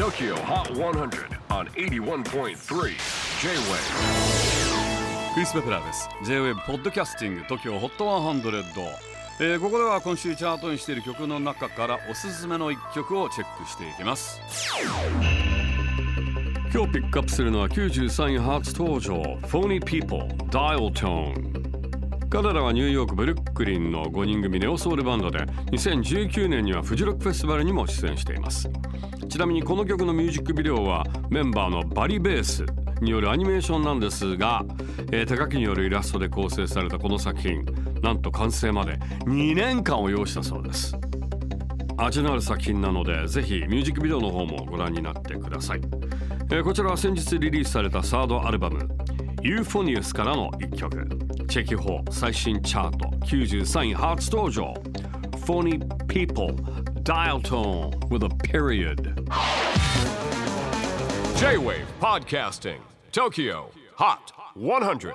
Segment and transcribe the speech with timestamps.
[0.00, 2.54] TOKYO HOT 100 on 81.3 J-WAVE
[5.34, 6.08] クリス・ベプラーです。
[6.24, 8.40] J-WAVE ポッドキャスティング TOKYO HOT 100、
[9.40, 14.40] えーここでは今週チャートにしている曲の中からおすすめの一曲をチェックしていきます。
[16.72, 19.20] 今日ピックアップするのは93位初登場。
[19.48, 21.59] Phony People Dial Tone
[22.30, 25.40] 彼らはニューヨークブルックリンの5人組ネオソウルバンドで
[25.72, 28.70] 2019年にはフジロックフェスティバルにも出演しています。
[29.28, 32.64] ちなみにこの曲のミュージックビデオはメンバーのバリベース
[33.02, 34.64] によるアニメーションなんですが、
[35.10, 37.64] えー手書きによるイラストで構成されたこの作品
[38.00, 40.96] なんと完成まで2年間を要したそうです。
[41.96, 45.80] 味のある作品なのでぜひミュージックビデオの方もご覧になってください、
[46.52, 48.88] えーこちらは先日リリースされたサードアルバム
[49.42, 51.29] 「ユーフォニウス」からの一曲。
[51.49, 54.73] チェキホー最新チャート93位初登場
[55.45, 56.55] Phony People
[57.03, 59.15] Dial Tone with a period
[61.37, 62.79] J-WAVE PODCASTING
[63.11, 65.13] TOKYO HOT 100